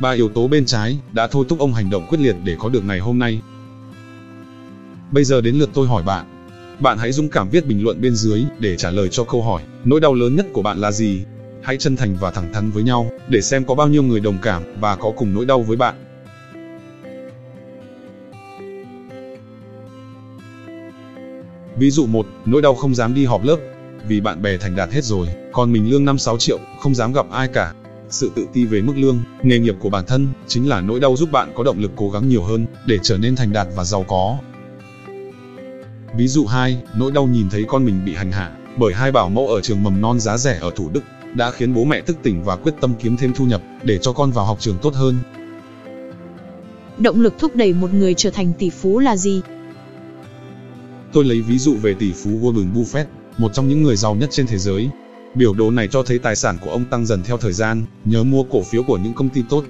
Ba 0.00 0.10
yếu 0.10 0.28
tố 0.28 0.48
bên 0.48 0.66
trái 0.66 0.98
đã 1.12 1.26
thôi 1.26 1.44
thúc 1.48 1.58
ông 1.58 1.74
hành 1.74 1.90
động 1.90 2.06
quyết 2.08 2.20
liệt 2.20 2.36
để 2.44 2.56
có 2.58 2.68
được 2.68 2.84
ngày 2.84 2.98
hôm 2.98 3.18
nay. 3.18 3.40
Bây 5.10 5.24
giờ 5.24 5.40
đến 5.40 5.54
lượt 5.54 5.70
tôi 5.74 5.86
hỏi 5.86 6.02
bạn. 6.02 6.26
Bạn 6.80 6.98
hãy 6.98 7.12
dũng 7.12 7.28
cảm 7.28 7.48
viết 7.48 7.66
bình 7.66 7.84
luận 7.84 8.00
bên 8.00 8.14
dưới 8.14 8.44
để 8.58 8.76
trả 8.76 8.90
lời 8.90 9.08
cho 9.08 9.24
câu 9.24 9.42
hỏi, 9.42 9.62
nỗi 9.84 10.00
đau 10.00 10.14
lớn 10.14 10.36
nhất 10.36 10.46
của 10.52 10.62
bạn 10.62 10.78
là 10.78 10.92
gì? 10.92 11.24
Hãy 11.68 11.76
chân 11.76 11.96
thành 11.96 12.16
và 12.20 12.30
thẳng 12.30 12.52
thắn 12.52 12.70
với 12.70 12.82
nhau 12.82 13.10
để 13.28 13.40
xem 13.40 13.64
có 13.64 13.74
bao 13.74 13.88
nhiêu 13.88 14.02
người 14.02 14.20
đồng 14.20 14.38
cảm 14.42 14.62
và 14.80 14.96
có 14.96 15.12
cùng 15.16 15.34
nỗi 15.34 15.46
đau 15.46 15.62
với 15.62 15.76
bạn. 15.76 15.94
Ví 21.76 21.90
dụ 21.90 22.06
một, 22.06 22.26
nỗi 22.44 22.62
đau 22.62 22.74
không 22.74 22.94
dám 22.94 23.14
đi 23.14 23.24
họp 23.24 23.44
lớp, 23.44 23.56
vì 24.06 24.20
bạn 24.20 24.42
bè 24.42 24.56
thành 24.56 24.76
đạt 24.76 24.92
hết 24.92 25.04
rồi, 25.04 25.28
còn 25.52 25.72
mình 25.72 25.90
lương 25.90 26.04
5-6 26.04 26.38
triệu, 26.38 26.58
không 26.80 26.94
dám 26.94 27.12
gặp 27.12 27.26
ai 27.30 27.48
cả. 27.48 27.72
Sự 28.10 28.30
tự 28.34 28.46
ti 28.52 28.64
về 28.64 28.80
mức 28.80 28.94
lương, 28.96 29.18
nghề 29.42 29.58
nghiệp 29.58 29.74
của 29.80 29.90
bản 29.90 30.04
thân, 30.06 30.28
chính 30.46 30.68
là 30.68 30.80
nỗi 30.80 31.00
đau 31.00 31.16
giúp 31.16 31.32
bạn 31.32 31.52
có 31.56 31.64
động 31.64 31.80
lực 31.80 31.90
cố 31.96 32.10
gắng 32.10 32.28
nhiều 32.28 32.42
hơn, 32.42 32.66
để 32.86 32.98
trở 33.02 33.18
nên 33.18 33.36
thành 33.36 33.52
đạt 33.52 33.66
và 33.76 33.84
giàu 33.84 34.04
có. 34.08 34.38
Ví 36.16 36.28
dụ 36.28 36.46
2, 36.46 36.78
nỗi 36.98 37.12
đau 37.12 37.26
nhìn 37.26 37.48
thấy 37.50 37.64
con 37.68 37.84
mình 37.84 38.04
bị 38.04 38.14
hành 38.14 38.32
hạ, 38.32 38.52
bởi 38.76 38.94
hai 38.94 39.12
bảo 39.12 39.28
mẫu 39.28 39.48
ở 39.48 39.60
trường 39.60 39.82
mầm 39.82 40.00
non 40.00 40.20
giá 40.20 40.36
rẻ 40.36 40.58
ở 40.60 40.70
Thủ 40.76 40.90
Đức, 40.92 41.02
đã 41.34 41.50
khiến 41.50 41.74
bố 41.74 41.84
mẹ 41.84 42.00
thức 42.00 42.16
tỉnh 42.22 42.42
và 42.44 42.56
quyết 42.56 42.72
tâm 42.80 42.94
kiếm 43.02 43.16
thêm 43.16 43.32
thu 43.34 43.44
nhập, 43.44 43.62
để 43.82 43.98
cho 43.98 44.12
con 44.12 44.30
vào 44.30 44.44
học 44.44 44.60
trường 44.60 44.78
tốt 44.82 44.94
hơn. 44.94 45.16
Động 46.98 47.20
lực 47.20 47.34
thúc 47.38 47.56
đẩy 47.56 47.72
một 47.72 47.94
người 47.94 48.14
trở 48.14 48.30
thành 48.30 48.52
tỷ 48.58 48.70
phú 48.70 48.98
là 48.98 49.16
gì? 49.16 49.40
Tôi 51.12 51.24
lấy 51.24 51.40
ví 51.40 51.58
dụ 51.58 51.74
về 51.74 51.94
tỷ 51.94 52.12
phú 52.12 52.30
Warren 52.30 52.72
Buffett, 52.74 53.04
một 53.38 53.52
trong 53.54 53.68
những 53.68 53.82
người 53.82 53.96
giàu 53.96 54.14
nhất 54.14 54.28
trên 54.32 54.46
thế 54.46 54.58
giới. 54.58 54.90
Biểu 55.34 55.54
đồ 55.54 55.70
này 55.70 55.88
cho 55.88 56.02
thấy 56.02 56.18
tài 56.18 56.36
sản 56.36 56.58
của 56.64 56.70
ông 56.70 56.84
tăng 56.84 57.06
dần 57.06 57.22
theo 57.22 57.36
thời 57.36 57.52
gian, 57.52 57.82
nhớ 58.04 58.22
mua 58.22 58.42
cổ 58.42 58.62
phiếu 58.62 58.82
của 58.82 58.98
những 58.98 59.14
công 59.14 59.28
ty 59.28 59.42
tốt. 59.48 59.64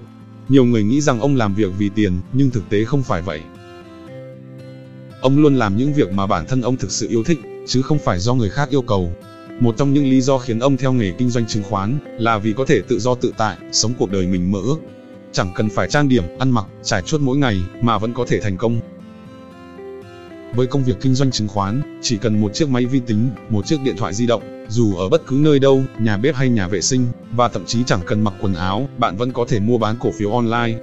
Nhiều 0.49 0.65
người 0.65 0.83
nghĩ 0.83 1.01
rằng 1.01 1.21
ông 1.21 1.37
làm 1.37 1.55
việc 1.55 1.71
vì 1.79 1.89
tiền, 1.89 2.21
nhưng 2.33 2.51
thực 2.51 2.69
tế 2.69 2.85
không 2.85 3.03
phải 3.03 3.23
vậy. 3.23 3.41
Ông 5.21 5.39
luôn 5.39 5.55
làm 5.55 5.77
những 5.77 5.95
việc 5.95 6.13
mà 6.13 6.27
bản 6.27 6.47
thân 6.49 6.61
ông 6.61 6.77
thực 6.77 6.91
sự 6.91 7.09
yêu 7.09 7.25
thích, 7.25 7.39
chứ 7.67 7.83
không 7.83 7.99
phải 7.99 8.19
do 8.19 8.35
người 8.35 8.51
khác 8.51 8.71
yêu 8.71 8.83
cầu. 8.83 9.13
Một 9.61 9.75
trong 9.79 9.93
những 9.93 10.05
lý 10.05 10.21
do 10.21 10.39
khiến 10.39 10.59
ông 10.59 10.77
theo 10.77 10.93
nghề 10.93 11.13
kinh 11.19 11.31
doanh 11.31 11.47
chứng 11.47 11.63
khoán 11.63 11.99
là 12.19 12.39
vì 12.39 12.53
có 12.53 12.65
thể 12.65 12.81
tự 12.89 12.99
do 12.99 13.15
tự 13.15 13.33
tại, 13.39 13.57
sống 13.73 13.93
cuộc 13.99 14.11
đời 14.11 14.27
mình 14.27 14.53
mơ 14.53 14.59
ước. 14.65 14.77
Chẳng 15.33 15.53
cần 15.55 15.69
phải 15.69 15.89
trang 15.89 16.09
điểm, 16.09 16.25
ăn 16.39 16.51
mặc, 16.51 16.67
trải 16.83 17.03
chuốt 17.03 17.21
mỗi 17.21 17.37
ngày 17.37 17.61
mà 17.83 17.99
vẫn 17.99 18.15
có 18.15 18.25
thể 18.29 18.41
thành 18.41 18.57
công. 18.57 18.81
Với 20.55 20.67
công 20.67 20.85
việc 20.85 20.97
kinh 21.01 21.15
doanh 21.15 21.31
chứng 21.31 21.49
khoán, 21.49 21.99
chỉ 22.03 22.17
cần 22.17 22.41
một 22.41 22.55
chiếc 22.55 22.69
máy 22.69 22.87
vi 22.87 23.01
tính, 23.01 23.31
một 23.49 23.67
chiếc 23.67 23.77
điện 23.85 23.97
thoại 23.97 24.15
di 24.15 24.27
động, 24.27 24.43
dù 24.69 24.97
ở 24.97 25.09
bất 25.09 25.27
cứ 25.27 25.37
nơi 25.41 25.59
đâu, 25.59 25.83
nhà 26.01 26.17
bếp 26.17 26.35
hay 26.35 26.49
nhà 26.49 26.69
vệ 26.69 26.81
sinh, 26.81 27.07
và 27.33 27.49
thậm 27.49 27.65
chí 27.67 27.85
chẳng 27.87 28.01
cần 28.07 28.21
mặc 28.21 28.35
quần 28.41 28.55
áo, 28.55 28.89
bạn 28.99 29.17
vẫn 29.17 29.33
có 29.33 29.45
thể 29.49 29.61
mua 29.61 29.79
bán 29.79 29.97
cổ 30.01 30.11
phiếu 30.19 30.33
online. 30.33 30.79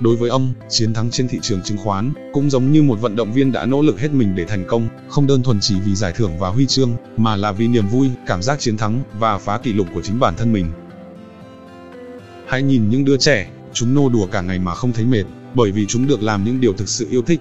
Đối 0.00 0.16
với 0.16 0.30
ông, 0.30 0.52
chiến 0.68 0.94
thắng 0.94 1.10
trên 1.10 1.28
thị 1.28 1.38
trường 1.42 1.62
chứng 1.62 1.78
khoán 1.78 2.12
cũng 2.32 2.50
giống 2.50 2.72
như 2.72 2.82
một 2.82 3.00
vận 3.00 3.16
động 3.16 3.32
viên 3.32 3.52
đã 3.52 3.66
nỗ 3.66 3.82
lực 3.82 4.00
hết 4.00 4.12
mình 4.12 4.34
để 4.34 4.44
thành 4.44 4.64
công, 4.68 4.88
không 5.08 5.26
đơn 5.26 5.42
thuần 5.42 5.60
chỉ 5.60 5.74
vì 5.84 5.94
giải 5.94 6.12
thưởng 6.16 6.38
và 6.38 6.48
huy 6.48 6.66
chương, 6.66 6.92
mà 7.16 7.36
là 7.36 7.52
vì 7.52 7.68
niềm 7.68 7.88
vui, 7.88 8.10
cảm 8.26 8.42
giác 8.42 8.60
chiến 8.60 8.76
thắng 8.76 9.02
và 9.18 9.38
phá 9.38 9.58
kỷ 9.58 9.72
lục 9.72 9.86
của 9.94 10.02
chính 10.02 10.20
bản 10.20 10.34
thân 10.36 10.52
mình. 10.52 10.66
Hãy 12.46 12.62
nhìn 12.62 12.88
những 12.88 13.04
đứa 13.04 13.16
trẻ, 13.16 13.50
chúng 13.72 13.94
nô 13.94 14.08
đùa 14.08 14.26
cả 14.26 14.40
ngày 14.40 14.58
mà 14.58 14.74
không 14.74 14.92
thấy 14.92 15.04
mệt, 15.04 15.24
bởi 15.54 15.70
vì 15.70 15.86
chúng 15.86 16.06
được 16.06 16.22
làm 16.22 16.44
những 16.44 16.60
điều 16.60 16.72
thực 16.72 16.88
sự 16.88 17.06
yêu 17.10 17.22
thích, 17.22 17.40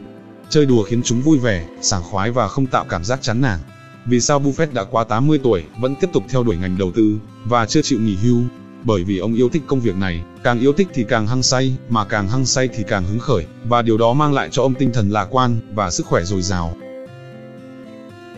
Chơi 0.54 0.66
đùa 0.66 0.84
khiến 0.84 1.02
chúng 1.04 1.22
vui 1.22 1.38
vẻ, 1.38 1.66
sảng 1.82 2.04
khoái 2.04 2.32
và 2.32 2.48
không 2.48 2.66
tạo 2.66 2.86
cảm 2.90 3.04
giác 3.04 3.22
chán 3.22 3.42
nản. 3.42 3.60
Vì 4.06 4.20
sao 4.20 4.40
Buffett 4.40 4.74
đã 4.74 4.84
quá 4.84 5.04
80 5.04 5.40
tuổi, 5.44 5.64
vẫn 5.80 5.96
tiếp 6.02 6.10
tục 6.14 6.24
theo 6.30 6.44
đuổi 6.44 6.58
ngành 6.58 6.78
đầu 6.78 6.92
tư, 6.92 7.18
và 7.46 7.66
chưa 7.66 7.82
chịu 7.82 8.00
nghỉ 8.00 8.16
hưu? 8.16 8.42
Bởi 8.84 9.04
vì 9.04 9.18
ông 9.18 9.34
yêu 9.34 9.50
thích 9.50 9.62
công 9.68 9.80
việc 9.80 9.96
này, 9.96 10.24
càng 10.44 10.60
yêu 10.60 10.74
thích 10.74 10.88
thì 10.94 11.06
càng 11.10 11.28
hăng 11.28 11.44
say, 11.44 11.74
mà 11.90 12.06
càng 12.06 12.28
hăng 12.28 12.46
say 12.46 12.68
thì 12.68 12.84
càng 12.88 13.04
hứng 13.04 13.20
khởi, 13.20 13.46
và 13.64 13.82
điều 13.82 13.98
đó 13.98 14.14
mang 14.14 14.34
lại 14.34 14.50
cho 14.52 14.62
ông 14.62 14.74
tinh 14.74 14.92
thần 14.94 15.10
lạc 15.10 15.28
quan, 15.32 15.60
và 15.74 15.92
sức 15.92 16.06
khỏe 16.06 16.24
dồi 16.24 16.42
dào. 16.42 16.76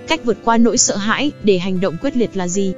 Cách 0.07 0.21
vượt 0.25 0.37
qua 0.43 0.57
nỗi 0.57 0.77
sợ 0.77 0.97
hãi, 0.97 1.31
để 1.43 1.57
hành 1.57 1.79
động 1.79 1.97
quyết 2.01 2.17
liệt 2.17 2.37
là 2.37 2.47
gì? 2.47 2.73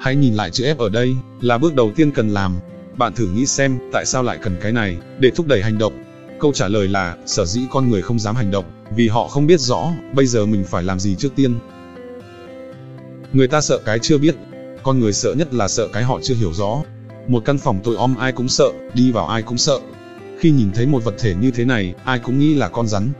Hãy 0.00 0.16
nhìn 0.16 0.34
lại 0.34 0.50
chữ 0.50 0.64
F 0.64 0.76
ở 0.76 0.88
đây, 0.88 1.16
là 1.40 1.58
bước 1.58 1.74
đầu 1.74 1.92
tiên 1.96 2.10
cần 2.10 2.28
làm. 2.28 2.58
Bạn 2.98 3.12
thử 3.12 3.28
nghĩ 3.28 3.46
xem, 3.46 3.78
tại 3.92 4.06
sao 4.06 4.22
lại 4.22 4.38
cần 4.42 4.56
cái 4.62 4.72
này, 4.72 4.96
để 5.18 5.30
thúc 5.30 5.46
đẩy 5.46 5.62
hành 5.62 5.78
động, 5.78 5.92
Câu 6.38 6.52
trả 6.52 6.68
lời 6.68 6.88
là, 6.88 7.16
sở 7.26 7.46
dĩ 7.46 7.60
con 7.70 7.90
người 7.90 8.02
không 8.02 8.18
dám 8.18 8.36
hành 8.36 8.50
động, 8.50 8.64
vì 8.96 9.08
họ 9.08 9.28
không 9.28 9.46
biết 9.46 9.60
rõ, 9.60 9.92
bây 10.12 10.26
giờ 10.26 10.46
mình 10.46 10.64
phải 10.64 10.82
làm 10.82 11.00
gì 11.00 11.14
trước 11.14 11.28
tiên. 11.36 11.54
Người 13.32 13.48
ta 13.48 13.60
sợ 13.60 13.78
cái 13.84 13.98
chưa 14.02 14.18
biết, 14.18 14.36
con 14.86 15.00
người 15.00 15.12
sợ 15.12 15.34
nhất 15.34 15.54
là 15.54 15.68
sợ 15.68 15.88
cái 15.92 16.02
họ 16.02 16.20
chưa 16.22 16.34
hiểu 16.34 16.52
rõ. 16.52 16.82
Một 17.28 17.42
căn 17.44 17.58
phòng 17.58 17.80
tối 17.84 17.96
om 17.96 18.16
ai 18.16 18.32
cũng 18.32 18.48
sợ, 18.48 18.68
đi 18.94 19.10
vào 19.10 19.26
ai 19.26 19.42
cũng 19.42 19.58
sợ. 19.58 19.80
Khi 20.38 20.50
nhìn 20.50 20.70
thấy 20.74 20.86
một 20.86 21.04
vật 21.04 21.14
thể 21.18 21.34
như 21.40 21.50
thế 21.50 21.64
này, 21.64 21.94
ai 22.04 22.18
cũng 22.18 22.38
nghĩ 22.38 22.54
là 22.54 22.68
con 22.68 22.86
rắn. 22.86 23.12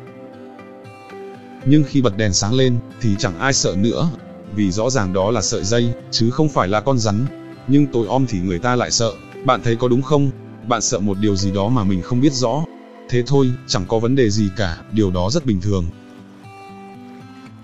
Nhưng 1.65 1.85
khi 1.89 2.03
bật 2.03 2.17
đèn 2.17 2.33
sáng 2.33 2.55
lên, 2.55 2.77
thì 3.01 3.17
chẳng 3.19 3.39
ai 3.39 3.53
sợ 3.53 3.75
nữa, 3.79 4.09
vì 4.55 4.71
rõ 4.71 4.91
ràng 4.91 5.13
đó 5.13 5.31
là 5.31 5.43
sợi 5.43 5.65
dây, 5.65 5.93
chứ 6.11 6.31
không 6.31 6.49
phải 6.49 6.69
là 6.69 6.81
con 6.81 6.99
rắn. 6.99 7.27
Nhưng 7.69 7.87
tối 7.87 8.07
om 8.09 8.27
thì 8.29 8.39
người 8.39 8.59
ta 8.59 8.77
lại 8.77 8.91
sợ, 8.91 9.13
bạn 9.45 9.61
thấy 9.65 9.77
có 9.77 9.89
đúng 9.89 10.03
không? 10.03 10.31
bạn 10.69 10.81
sợ 10.81 10.99
một 10.99 11.19
điều 11.19 11.37
gì 11.37 11.51
đó 11.51 11.69
mà 11.69 11.85
mình 11.85 12.03
không 12.03 12.21
biết 12.21 12.33
rõ. 12.33 12.65
Thế 13.09 13.23
thôi, 13.27 13.53
chẳng 13.67 13.85
có 13.89 13.99
vấn 13.99 14.17
đề 14.17 14.31
gì 14.31 14.49
cả, 14.57 14.79
điều 14.93 15.11
đó 15.11 15.31
rất 15.31 15.47
bình 15.47 15.61
thường. 15.61 15.87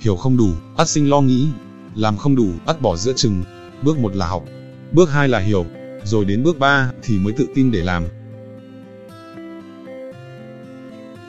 Hiểu 0.01 0.17
không 0.17 0.37
đủ, 0.37 0.51
ắt 0.77 0.89
sinh 0.89 1.11
lo 1.11 1.21
nghĩ. 1.21 1.49
Làm 1.95 2.17
không 2.17 2.37
đủ, 2.37 2.49
ắt 2.67 2.83
bỏ 2.83 2.97
giữa 2.97 3.13
chừng. 3.17 3.43
Bước 3.85 3.99
một 3.99 4.17
là 4.17 4.27
học, 4.27 4.45
bước 4.93 5.11
hai 5.11 5.29
là 5.29 5.39
hiểu, 5.39 5.67
rồi 6.05 6.25
đến 6.25 6.43
bước 6.43 6.59
ba 6.59 6.91
thì 7.03 7.19
mới 7.19 7.33
tự 7.33 7.47
tin 7.55 7.71
để 7.73 7.83
làm. 7.83 8.05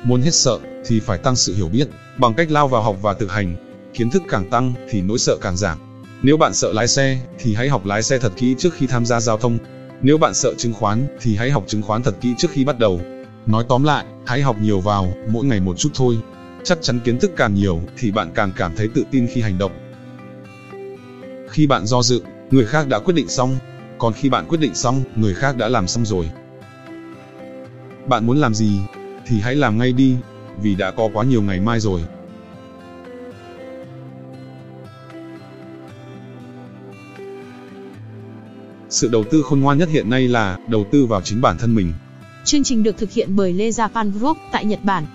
Muốn 0.03 0.22
hết 0.22 0.33
sợ 0.33 0.60
thì 0.86 1.00
phải 1.00 1.17
tăng 1.17 1.36
sự 1.36 1.55
hiểu 1.55 1.67
biết, 1.67 1.88
bằng 2.17 2.33
cách 2.33 2.51
lao 2.51 2.67
vào 2.67 2.81
học 2.81 2.98
và 3.01 3.13
thực 3.13 3.31
hành. 3.31 3.55
Kiến 3.93 4.10
thức 4.10 4.24
càng 4.29 4.50
tăng 4.50 4.74
thì 4.89 5.01
nỗi 5.01 5.19
sợ 5.19 5.38
càng 5.41 5.57
giảm. 5.57 5.77
Nếu 6.22 6.38
bạn 6.38 6.53
sợ 6.53 6.74
lái 6.74 6.88
xe 6.88 7.19
thì 7.39 7.53
hãy 7.55 7.69
học 7.69 7.86
lái 7.86 8.03
xe 8.03 8.19
thật 8.19 8.31
kỹ 8.36 8.55
trước 8.57 8.74
khi 8.74 8.88
tham 8.88 9.05
gia 9.05 9.19
giao 9.19 9.38
thông. 9.38 9.57
Nếu 10.01 10.17
bạn 10.17 10.33
sợ 10.33 10.53
chứng 10.57 10.74
khoán 10.74 11.07
thì 11.22 11.36
hãy 11.36 11.51
học 11.51 11.63
chứng 11.67 11.81
khoán 11.81 12.03
thật 12.03 12.15
kỹ 12.22 12.33
trước 12.38 12.51
khi 12.51 12.65
bắt 12.65 12.79
đầu. 12.79 13.01
Nói 13.45 13.65
tóm 13.69 13.83
lại, 13.83 14.05
hãy 14.25 14.41
học 14.41 14.55
nhiều 14.62 14.79
vào, 14.79 15.13
mỗi 15.29 15.45
ngày 15.45 15.60
một 15.60 15.77
chút 15.77 15.89
thôi. 15.93 16.17
Chắc 16.63 16.77
chắn 16.81 17.00
kiến 17.00 17.19
thức 17.19 17.31
càng 17.38 17.55
nhiều 17.55 17.81
thì 17.98 18.12
bạn 18.12 18.31
càng 18.36 18.51
cảm 18.57 18.75
thấy 18.75 18.89
tự 18.95 19.03
tin 19.12 19.27
khi 19.33 19.41
hành 19.41 19.57
động. 19.57 19.72
Khi 21.50 21.67
bạn 21.67 21.86
do 21.86 22.01
dự, 22.01 22.22
người 22.53 22.65
khác 22.65 22.88
đã 22.88 23.00
quyết 23.00 23.13
định 23.13 23.27
xong, 23.27 23.57
còn 23.98 24.13
khi 24.13 24.29
bạn 24.29 24.45
quyết 24.48 24.57
định 24.57 24.75
xong, 24.75 25.03
người 25.15 25.33
khác 25.33 25.57
đã 25.57 25.69
làm 25.69 25.88
xong 25.88 26.05
rồi. 26.05 26.29
Bạn 28.07 28.25
muốn 28.25 28.38
làm 28.38 28.53
gì 28.53 28.79
thì 29.27 29.39
hãy 29.39 29.55
làm 29.55 29.77
ngay 29.77 29.93
đi, 29.93 30.15
vì 30.62 30.75
đã 30.75 30.91
có 30.91 31.10
quá 31.13 31.24
nhiều 31.24 31.41
ngày 31.41 31.60
mai 31.60 31.79
rồi. 31.79 32.03
Sự 38.89 39.10
đầu 39.12 39.24
tư 39.31 39.41
khôn 39.41 39.60
ngoan 39.60 39.77
nhất 39.77 39.89
hiện 39.89 40.10
nay 40.10 40.27
là 40.27 40.57
đầu 40.67 40.86
tư 40.91 41.05
vào 41.05 41.22
chính 41.22 41.41
bản 41.41 41.57
thân 41.57 41.75
mình. 41.75 41.93
Chương 42.45 42.63
trình 42.63 42.83
được 42.83 42.98
thực 42.98 43.12
hiện 43.12 43.36
bởi 43.36 43.53
Lê 43.53 43.69
Japan 43.69 44.12
Group 44.12 44.38
tại 44.51 44.65
Nhật 44.65 44.83
Bản. 44.83 45.05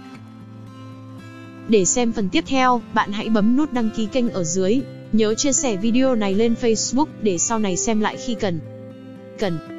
Để 1.69 1.85
xem 1.85 2.13
phần 2.13 2.29
tiếp 2.29 2.45
theo, 2.47 2.83
bạn 2.95 3.13
hãy 3.13 3.29
bấm 3.29 3.57
nút 3.57 3.73
đăng 3.73 3.91
ký 3.97 4.07
kênh 4.07 4.31
ở 4.31 4.45
dưới. 4.45 4.81
Nhớ 5.13 5.35
chia 5.35 5.53
sẻ 5.53 5.77
video 5.77 6.15
này 6.15 6.35
lên 6.35 6.55
Facebook 6.61 7.07
để 7.23 7.39
sau 7.39 7.59
này 7.59 7.77
xem 7.77 8.01
lại 8.01 8.17
khi 8.17 8.35
cần. 8.35 8.61
Cần. 9.39 9.78